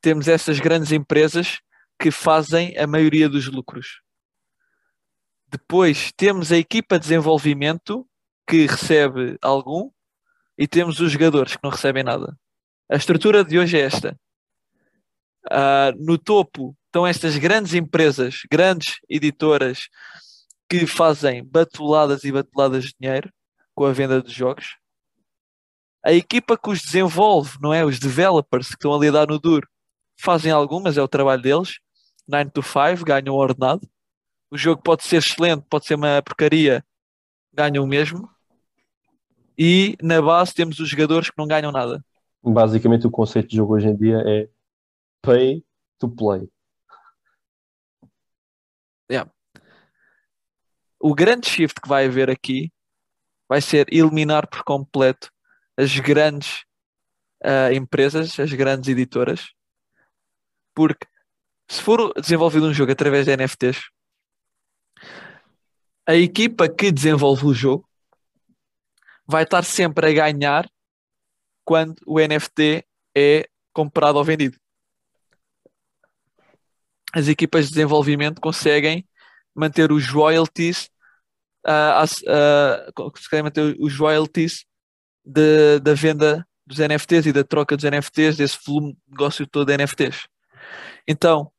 [0.00, 1.60] temos essas grandes empresas
[1.98, 4.02] que fazem a maioria dos lucros.
[5.48, 8.06] Depois temos a equipa de desenvolvimento
[8.46, 9.90] que recebe algum
[10.58, 12.36] e temos os jogadores que não recebem nada.
[12.90, 14.18] A estrutura de hoje é esta.
[15.46, 19.88] Uh, no topo estão estas grandes empresas, grandes editoras
[20.68, 23.32] que fazem batuladas e batuladas de dinheiro
[23.74, 24.76] com a venda dos jogos.
[26.04, 27.82] A equipa que os desenvolve, não é?
[27.82, 29.66] Os developers que estão ali a dar no duro,
[30.20, 31.78] fazem algumas, é o trabalho deles.
[32.28, 33.88] 9 to 5, ganham o ordenado.
[34.50, 36.84] O jogo pode ser excelente, pode ser uma porcaria,
[37.52, 38.28] ganham o mesmo.
[39.56, 42.04] E na base temos os jogadores que não ganham nada.
[42.42, 44.48] Basicamente, o conceito de jogo hoje em dia é
[45.22, 45.64] pay
[45.98, 46.48] to play.
[49.10, 49.30] Yeah.
[51.00, 52.70] O grande shift que vai haver aqui
[53.48, 55.33] vai ser eliminar por completo
[55.76, 56.64] as grandes
[57.44, 59.50] uh, empresas, as grandes editoras,
[60.74, 61.06] porque
[61.68, 63.90] se for desenvolvido um jogo através de NFTs,
[66.06, 67.88] a equipa que desenvolve o jogo
[69.26, 70.68] vai estar sempre a ganhar
[71.64, 72.84] quando o NFT
[73.16, 74.58] é comprado ou vendido.
[77.12, 79.08] As equipas de desenvolvimento conseguem
[79.54, 80.90] manter os royalties,
[81.66, 84.66] uh, uh, conseguem manter os royalties
[85.24, 89.76] da venda dos NFTs e da troca dos NFTs, desse volume de negócio todo de
[89.76, 90.26] NFTs.
[91.06, 91.50] Então,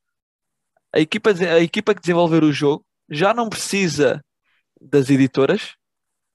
[0.92, 4.24] a equipa, a equipa que desenvolver o jogo já não precisa
[4.80, 5.74] das editoras,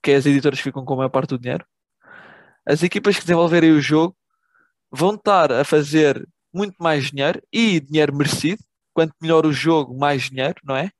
[0.02, 1.65] que as editoras ficam com a maior parte do dinheiro.
[2.65, 4.15] As equipas que desenvolverem o jogo
[4.91, 8.63] vão estar a fazer muito mais dinheiro e dinheiro merecido.
[8.94, 10.91] Quanto melhor o jogo, mais dinheiro, não é?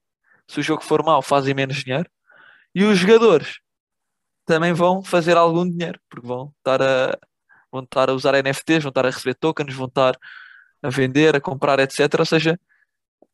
[0.48, 2.10] Se o jogo for mau, fazem menos dinheiro.
[2.74, 3.60] E os jogadores
[4.52, 7.18] também vão fazer algum dinheiro, porque vão estar a,
[7.72, 10.18] vão estar a usar NFTs, vão estar a receber tokens, vão estar
[10.84, 12.20] a vender, a comprar, etc.
[12.20, 12.60] Ou seja,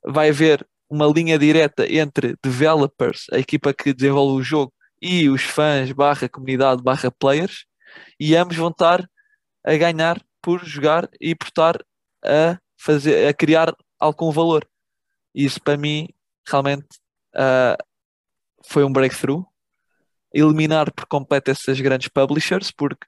[0.06, 5.42] vai haver uma linha direta entre developers, a equipa que desenvolve o jogo, e os
[5.42, 7.66] fãs, barra comunidade, barra players,
[8.20, 9.10] e ambos vão estar
[9.66, 11.84] a ganhar por jogar e por estar
[12.24, 14.68] a fazer, a criar algum valor.
[15.34, 16.10] Isso para mim
[16.48, 16.88] realmente
[17.36, 17.84] uh,
[18.64, 19.44] foi um breakthrough.
[20.34, 23.08] Eliminar por completo essas grandes publishers, porque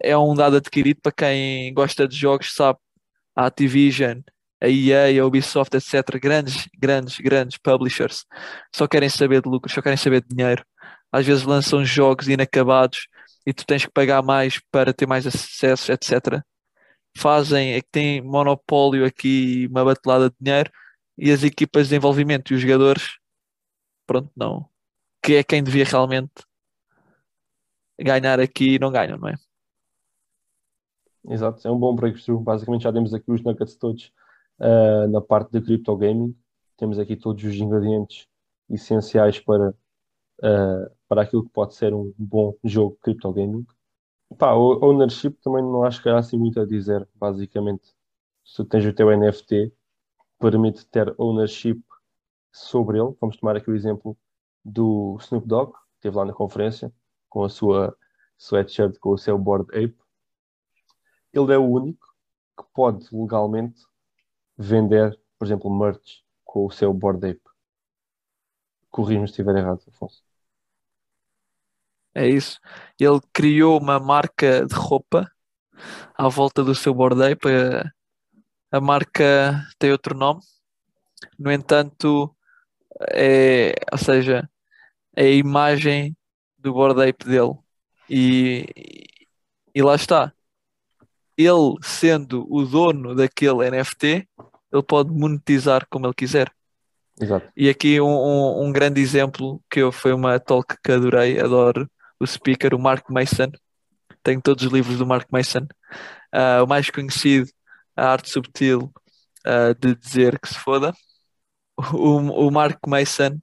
[0.00, 2.78] é um dado adquirido para quem gosta de jogos, sabe?
[3.34, 4.20] A Activision,
[4.60, 8.24] a EA, a Ubisoft, etc., grandes, grandes, grandes publishers,
[8.74, 10.64] só querem saber de lucros, só querem saber de dinheiro.
[11.12, 13.06] Às vezes lançam jogos inacabados
[13.46, 16.42] e tu tens que pagar mais para ter mais acessos, etc.
[17.16, 20.70] Fazem, é que tem monopólio aqui, uma batelada de dinheiro,
[21.16, 23.18] e as equipas de desenvolvimento e os jogadores,
[24.06, 24.68] pronto, não.
[25.24, 26.44] Que é quem devia realmente
[27.98, 29.34] ganhar aqui e não ganham, não é?
[31.30, 32.38] Exato, é um bom breakthrough.
[32.38, 34.12] Basicamente já temos aqui os nuggets todos
[34.60, 36.36] uh, na parte de crypto gaming.
[36.76, 38.28] Temos aqui todos os ingredientes
[38.68, 43.66] essenciais para, uh, para aquilo que pode ser um bom jogo crypto gaming.
[44.36, 47.08] Pá, o ownership também não acho que há assim muito a dizer.
[47.14, 47.94] Basicamente,
[48.44, 49.72] se tens o teu NFT,
[50.38, 51.82] permite ter ownership
[52.52, 53.14] sobre ele.
[53.18, 54.14] Vamos tomar aqui o exemplo
[54.64, 56.92] do Snoop Dogg, que esteve lá na conferência
[57.28, 57.96] com a sua
[58.38, 59.96] sweatshirt com o seu Board Ape.
[61.32, 62.06] Ele é o único
[62.56, 63.82] que pode legalmente
[64.56, 67.42] vender, por exemplo, merch com o seu Board Ape.
[68.90, 70.22] Corrija-me se estiver errado, Afonso.
[72.14, 72.60] É isso.
[72.98, 75.28] Ele criou uma marca de roupa
[76.16, 77.48] à volta do seu Board Ape.
[78.70, 80.40] A, marca tem outro nome.
[81.36, 82.34] No entanto,
[83.12, 84.48] é, ou seja,
[85.16, 86.16] a imagem
[86.58, 87.54] do Board Ape dele.
[88.08, 88.66] E,
[89.74, 90.32] e lá está
[91.36, 94.28] ele sendo o dono daquele NFT,
[94.72, 96.50] ele pode monetizar como ele quiser.
[97.20, 97.48] Exato.
[97.56, 101.88] E aqui um, um, um, grande exemplo que eu, foi uma talk que adorei, adoro
[102.18, 103.52] o speaker, o Mark Mason.
[104.22, 105.66] Tenho todos os livros do Mark Mason.
[106.34, 107.48] Uh, o mais conhecido,
[107.96, 108.92] A Arte Subtil
[109.46, 110.92] uh, de Dizer que se foda.
[111.76, 113.38] O, o Mark Mason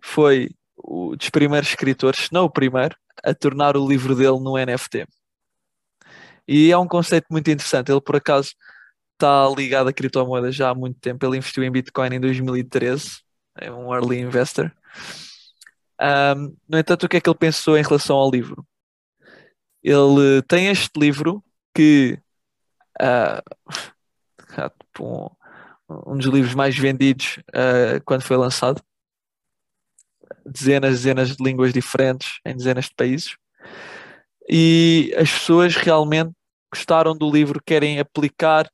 [0.00, 0.50] foi
[0.86, 5.06] um dos primeiros escritores, se não o primeiro, a tornar o livro dele no NFT.
[6.48, 7.90] E é um conceito muito interessante.
[7.90, 8.54] Ele, por acaso,
[9.14, 11.26] está ligado a criptomoedas já há muito tempo.
[11.26, 13.20] Ele investiu em Bitcoin em 2013,
[13.58, 14.72] é um early investor.
[16.00, 18.64] Um, no entanto, o que é que ele pensou em relação ao livro?
[19.82, 21.42] Ele tem este livro
[21.74, 22.18] que
[23.00, 23.42] uh,
[25.00, 28.82] um, um, dos livros mais vendidos uh, quando foi lançado.
[30.46, 33.36] Dezenas, dezenas de línguas diferentes em dezenas de países
[34.48, 36.32] e as pessoas realmente
[36.72, 38.70] gostaram do livro, querem aplicar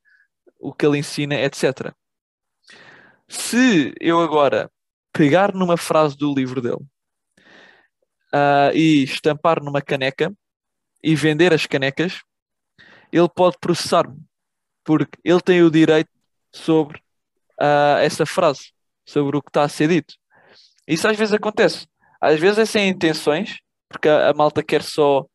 [0.59, 1.93] o que ele ensina, etc.
[3.27, 4.69] Se eu agora
[5.11, 6.85] pegar numa frase do livro dele
[8.33, 10.33] uh, e estampar numa caneca
[11.01, 12.21] e vender as canecas,
[13.11, 14.19] ele pode processar-me,
[14.83, 16.09] porque ele tem o direito
[16.51, 16.97] sobre
[17.59, 18.71] uh, essa frase,
[19.05, 20.15] sobre o que está a ser dito.
[20.87, 21.87] Isso às vezes acontece.
[22.21, 25.25] Às vezes é sem intenções, porque a, a malta quer só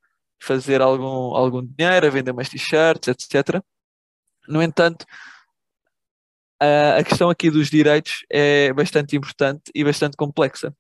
[0.41, 3.63] fazer algum, algum dinheiro, vender mais t-shirts, etc.
[4.47, 5.05] No entanto,
[6.61, 10.75] a, a questão aqui dos direitos é bastante importante e bastante complexa.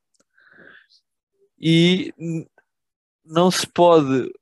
[1.58, 2.14] E
[3.24, 4.32] não se pode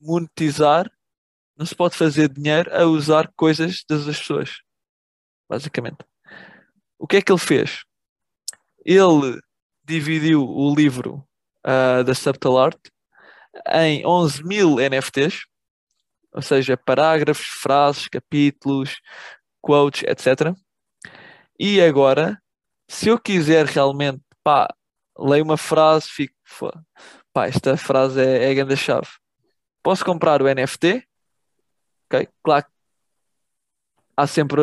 [0.00, 0.90] monetizar,
[1.56, 4.58] não se pode fazer dinheiro a usar coisas das pessoas,
[5.48, 5.98] basicamente.
[6.98, 7.84] O que é que ele fez?
[8.84, 9.40] Ele
[9.90, 11.26] dividiu o livro
[11.66, 12.78] uh, da Subtle Art
[13.72, 15.46] em 11 mil NFTs,
[16.32, 19.00] ou seja, parágrafos, frases, capítulos,
[19.60, 20.54] quotes, etc.
[21.58, 22.40] E agora,
[22.88, 24.72] se eu quiser realmente, pá,
[25.18, 26.34] leio uma frase, fico,
[27.32, 29.08] pá, esta frase é, é a grande chave.
[29.82, 31.06] Posso comprar o NFT,
[32.06, 32.28] ok?
[32.42, 32.66] Claro
[34.20, 34.62] há sempre,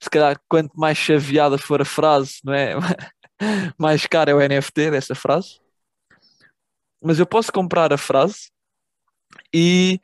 [0.00, 2.74] se calhar, quanto mais chaveada for a frase, não é?
[3.78, 5.60] mais caro é o NFT dessa frase.
[7.02, 8.50] Mas eu posso comprar a frase
[9.54, 10.00] e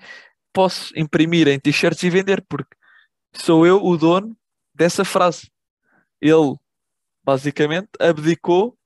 [0.52, 2.76] posso imprimir em t-shirts e vender, porque
[3.32, 4.36] sou eu o dono
[4.74, 5.50] dessa frase.
[6.20, 6.54] Ele,
[7.24, 8.78] basicamente, abdicou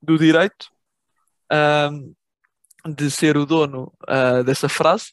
[0.00, 0.68] do direito
[1.52, 2.14] um,
[2.92, 5.12] de ser o dono uh, dessa frase,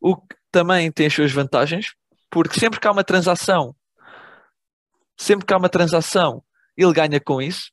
[0.00, 1.94] o que também tem as suas vantagens,
[2.30, 3.76] porque sempre que há uma transação,
[5.16, 6.42] sempre que há uma transação,
[6.76, 7.70] ele ganha com isso.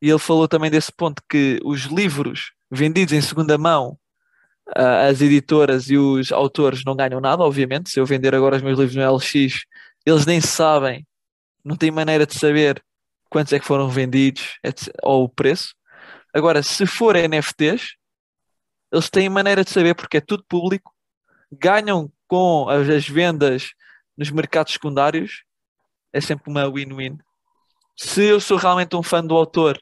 [0.00, 3.98] E ele falou também desse ponto que os livros vendidos em segunda mão,
[4.74, 7.90] as editoras e os autores não ganham nada, obviamente.
[7.90, 9.64] Se eu vender agora os meus livros no LX,
[10.04, 11.06] eles nem sabem,
[11.64, 12.82] não têm maneira de saber
[13.30, 14.58] quantos é que foram vendidos
[15.02, 15.74] ou o preço.
[16.32, 17.96] Agora, se for NFTs,
[18.92, 20.94] eles têm maneira de saber porque é tudo público,
[21.50, 23.70] ganham com as vendas
[24.16, 25.44] nos mercados secundários,
[26.12, 27.18] é sempre uma win-win.
[27.96, 29.80] Se eu sou realmente um fã do autor,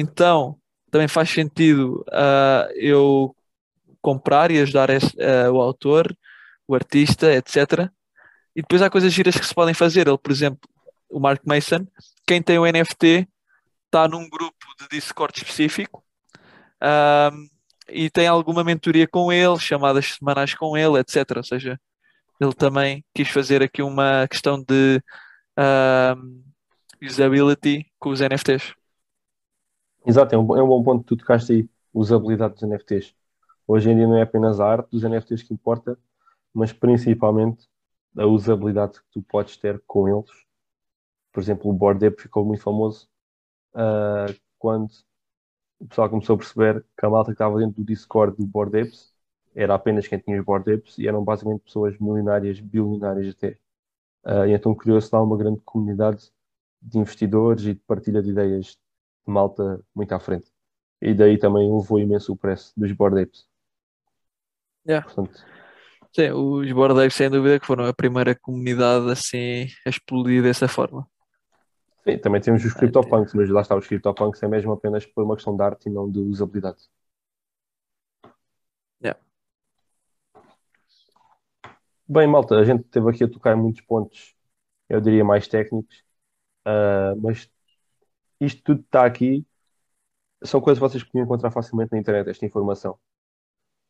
[0.00, 0.58] então
[0.90, 3.34] também faz sentido uh, eu
[4.00, 6.16] comprar e ajudar uh, o autor,
[6.66, 7.90] o artista, etc.
[8.54, 10.08] E depois há coisas giras que se podem fazer.
[10.08, 10.68] Ele, por exemplo,
[11.08, 11.86] o Mark Mason,
[12.26, 13.28] quem tem o NFT
[13.86, 16.04] está num grupo de Discord específico
[16.82, 17.48] um,
[17.88, 21.36] e tem alguma mentoria com ele, chamadas semanais com ele, etc.
[21.36, 21.80] Ou seja,
[22.40, 25.02] ele também quis fazer aqui uma questão de
[25.58, 26.44] um,
[27.02, 28.79] usability com os NFTs.
[30.06, 33.14] Exato, é um, é um bom ponto que tu tocaste aí, usabilidade dos NFTs.
[33.66, 35.98] Hoje em dia não é apenas a arte dos NFTs que importa,
[36.54, 37.68] mas principalmente
[38.16, 40.30] a usabilidade que tu podes ter com eles.
[41.32, 43.08] Por exemplo, o Bored Ape ficou muito famoso
[43.74, 44.90] uh, quando
[45.80, 48.80] o pessoal começou a perceber que a malta que estava dentro do Discord do Bored
[48.80, 49.14] Apes
[49.54, 53.58] era apenas quem tinha os Bored Apes e eram basicamente pessoas milionárias, bilionárias até.
[54.24, 56.30] Uh, e então criou-se lá uma grande comunidade
[56.82, 58.79] de investidores e de partilha de ideias de
[59.26, 60.50] malta muito à frente.
[61.00, 63.46] E daí também levou imenso o preço dos Bored Apes.
[64.86, 65.06] Yeah.
[65.06, 65.44] Portanto,
[66.12, 70.66] Sim, os Bored Apes sem dúvida que foram a primeira comunidade assim a explodir dessa
[70.66, 71.06] forma.
[72.02, 75.36] Sim, também temos os CryptoPunks, mas lá está, os CryptoPunks é mesmo apenas por uma
[75.36, 76.78] questão de arte e não de usabilidade.
[79.00, 79.20] Yeah.
[82.08, 84.34] Bem, malta, a gente teve aqui a tocar em muitos pontos,
[84.88, 86.02] eu diria mais técnicos,
[86.66, 87.48] uh, mas
[88.40, 89.46] isto tudo está aqui,
[90.42, 92.98] são coisas que vocês podiam encontrar facilmente na internet, esta informação.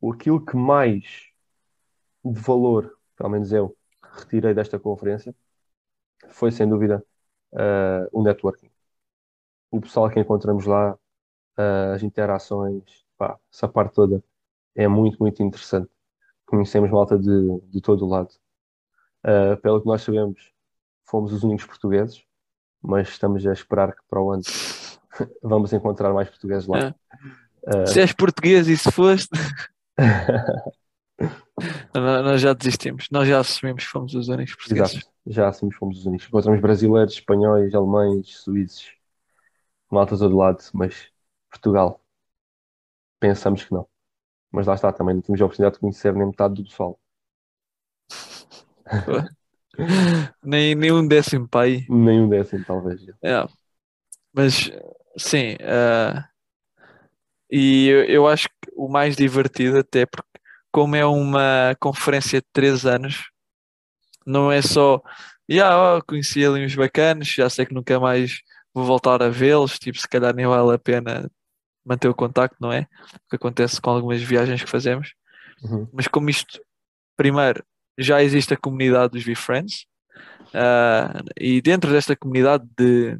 [0.02, 1.30] Aquilo que mais
[2.24, 5.34] de valor, pelo menos eu, retirei desta conferência,
[6.30, 7.04] foi sem dúvida
[7.52, 8.70] uh, o networking.
[9.70, 14.22] O pessoal que encontramos lá, uh, as interações, pá, essa parte toda
[14.74, 15.90] é muito, muito interessante.
[16.46, 18.30] Conhecemos malta de, de todo o lado.
[19.24, 20.52] Uh, pelo que nós sabemos,
[21.04, 22.24] fomos os únicos portugueses,
[22.82, 24.42] mas estamos a esperar que para o ano
[25.42, 26.94] vamos encontrar mais portugueses lá.
[27.66, 27.86] É.
[27.86, 29.30] Se és português e se foste.
[31.92, 34.94] Nós já desistimos, nós já assumimos que fomos os únicos portugueses.
[34.94, 36.26] Exato, já assumimos que fomos os únicos.
[36.26, 38.94] Encontramos brasileiros, espanhóis, alemães, suíços,
[39.90, 41.10] malta todo lado, mas
[41.50, 42.00] Portugal,
[43.18, 43.86] pensamos que não.
[44.50, 46.98] Mas lá está, também não temos a oportunidade de conhecer nem metade do pessoal.
[50.42, 51.84] Nem, nem um décimo pai.
[51.88, 53.00] Nem um décimo, talvez.
[53.22, 53.46] É.
[54.32, 54.70] Mas,
[55.16, 56.22] sim, uh,
[57.50, 60.28] e eu, eu acho que o mais divertido, até porque
[60.70, 63.30] como é uma conferência de três anos,
[64.24, 65.02] não é só,
[65.50, 68.40] yeah, oh, conheci ali uns bacanas, já sei que nunca mais
[68.72, 71.28] vou voltar a vê-los, tipo, se calhar nem vale a pena
[71.84, 72.86] manter o contacto, não é?
[73.14, 75.14] O que acontece com algumas viagens que fazemos.
[75.62, 75.88] Uhum.
[75.92, 76.60] Mas como isto,
[77.16, 77.64] primeiro,
[77.98, 79.86] já existe a comunidade dos V-Friends,
[80.48, 83.18] uh, e dentro desta comunidade de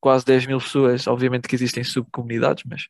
[0.00, 2.86] quase 10 mil pessoas, obviamente que existem subcomunidades, mas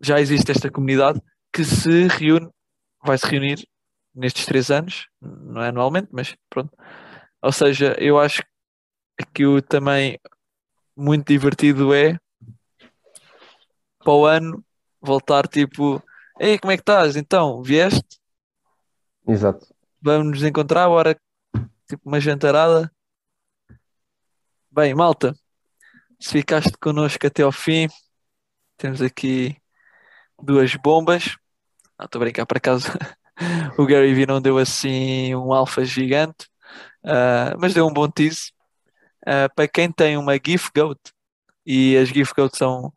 [0.00, 1.20] já existe esta comunidade
[1.52, 2.48] que se reúne
[3.04, 3.64] vai se reunir
[4.14, 6.76] nestes três anos, não é anualmente, mas pronto.
[7.40, 8.42] Ou seja, eu acho
[9.20, 10.16] Aqui o também
[10.96, 12.16] muito divertido é
[13.98, 14.64] para o ano
[15.00, 16.00] voltar tipo,
[16.38, 17.16] ei, como é que estás?
[17.16, 18.20] Então, vieste?
[19.26, 19.66] Exato.
[20.00, 21.18] Vamos nos encontrar agora,
[21.88, 22.90] tipo uma jantarada.
[24.70, 25.34] Bem, malta,
[26.20, 27.88] se ficaste connosco até ao fim,
[28.76, 29.56] temos aqui
[30.40, 31.36] duas bombas.
[32.00, 32.86] Estou a brincar, por acaso
[33.76, 36.46] o Gary Vee não deu assim um alfa gigante,
[37.04, 38.52] uh, mas deu um bom tease.
[39.26, 41.00] Uh, para quem tem uma GIF Goat,
[41.66, 42.92] e as GIF Goat são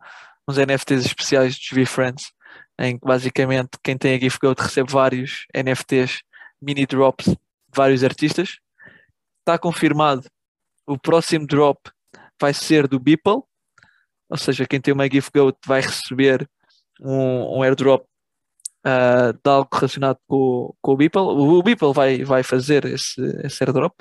[0.47, 2.31] uns NFTs especiais dos V-Friends,
[2.77, 6.21] em que basicamente quem tem a GIF Goat recebe vários NFTs,
[6.61, 7.37] mini drops de
[7.75, 8.59] vários artistas.
[9.39, 10.27] Está confirmado,
[10.85, 11.79] o próximo drop
[12.39, 13.41] vai ser do Beeple,
[14.29, 16.49] ou seja, quem tem uma GIF Goat vai receber
[17.01, 18.05] um, um airdrop
[18.85, 21.21] uh, de algo relacionado com, com o Beeple.
[21.21, 23.93] O Beeple vai, vai fazer esse, esse airdrop.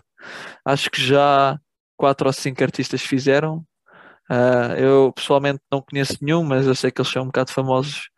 [0.65, 1.59] Acho que já
[1.97, 3.65] quatro ou cinco artistas fizeram.
[4.31, 8.11] Uh, eu pessoalmente não conheço nenhum, mas eu sei que eles são um bocado famosos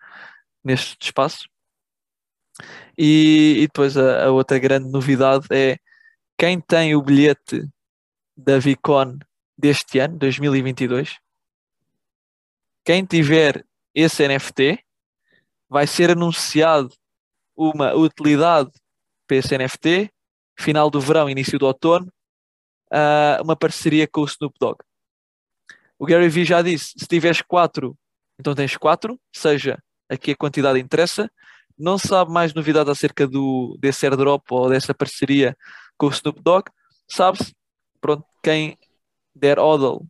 [0.62, 1.48] neste espaço.
[2.96, 5.78] E, e depois a, a, outra grande novidade é
[6.36, 7.68] quem tem o bilhete
[8.36, 9.18] da Vicon
[9.56, 11.18] deste ano, 2022,
[12.84, 14.84] quem tiver esse NFT,
[15.68, 16.92] vai ser anunciado
[17.56, 18.70] uma utilidade
[19.26, 20.10] para esse NFT,
[20.58, 22.12] final do verão, início do outono,
[22.92, 24.78] uh, uma parceria com o Snoop Dogg.
[25.98, 27.96] O Gary Vee já disse: se tiveres quatro,
[28.38, 31.30] então tens quatro, seja aqui a quantidade interessa.
[31.78, 35.56] Não sabe mais novidade acerca do, desse airdrop ou dessa parceria
[35.96, 36.70] com o Snoop Dogg.
[37.08, 37.54] Sabe-se,
[38.00, 38.78] pronto, quem
[39.34, 40.04] der odal,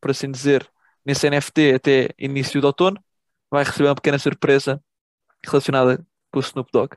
[0.00, 0.68] por assim dizer,
[1.04, 3.02] nesse NFT até início do outono,
[3.50, 4.82] vai receber uma pequena surpresa
[5.44, 6.96] relacionada com o Snoop Dogg.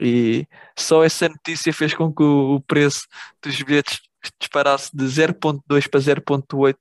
[0.00, 0.46] E
[0.78, 3.06] só essa notícia fez com que o preço
[3.42, 4.00] dos bilhetes
[4.38, 6.76] disparasse de 0.2 para 0.8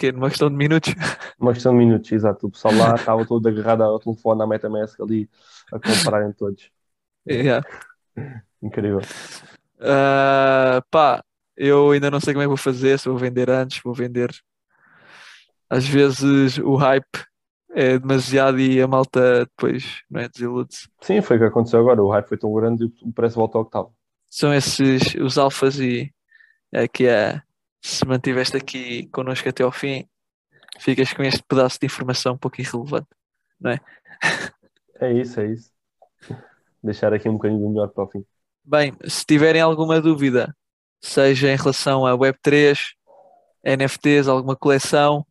[0.00, 0.94] que é numa questão de minutos.
[1.38, 2.46] Uma questão de minutos, exato.
[2.46, 5.28] O pessoal lá estava todo agarrado ao telefone, à MetaMask ali,
[5.72, 6.70] a comprarem todos.
[7.28, 7.64] Yeah.
[8.62, 9.02] Incrível.
[9.78, 11.22] Uh, pá,
[11.54, 14.30] eu ainda não sei como é que vou fazer, se vou vender antes, vou vender.
[15.68, 17.24] Às vezes o hype
[17.72, 20.88] é demasiado e a malta depois não é, desilude-se.
[21.02, 22.02] Sim, foi o que aconteceu agora.
[22.02, 23.90] O hype foi tão grande e o preço voltou ao que estava.
[24.30, 26.12] São esses os alfas e
[26.72, 27.42] é que é
[27.82, 30.06] se mantiveste aqui connosco até ao fim,
[30.78, 33.08] ficas com este pedaço de informação um pouco irrelevante,
[33.60, 33.80] não é?
[35.00, 35.70] É isso, é isso.
[36.82, 38.24] Deixar aqui um bocadinho melhor para o fim.
[38.64, 40.54] Bem, se tiverem alguma dúvida,
[41.00, 42.78] seja em relação a Web3,
[43.64, 45.26] NFTs, alguma coleção,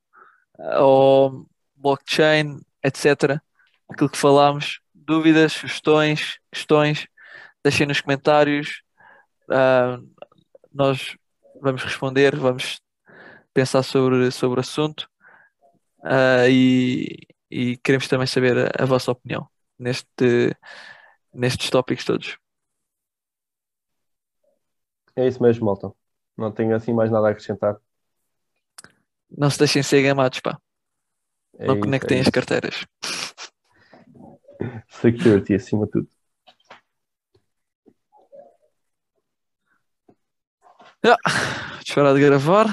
[0.79, 1.45] ou
[1.75, 3.39] blockchain, etc.,
[3.87, 7.07] aquilo que falámos, dúvidas, sugestões, questões,
[7.63, 8.81] deixem nos comentários.
[9.49, 10.07] Uh,
[10.71, 11.15] nós
[11.61, 12.79] vamos responder, vamos
[13.53, 15.09] pensar sobre, sobre o assunto
[15.99, 19.47] uh, e, e, queremos também saber a, a, vossa opinião
[19.79, 20.55] neste,
[21.33, 22.37] nestes tópicos todos.
[25.15, 25.91] É isso mesmo, malta.
[26.37, 27.77] Não tenho assim mais nada a acrescentar.
[29.29, 30.59] Não se deixem ser gamados, pá.
[31.57, 32.85] É não isso, conectem é as carteiras.
[34.89, 36.09] Security acima de tudo.
[41.03, 41.17] Ja,
[41.95, 42.65] parar de gravar.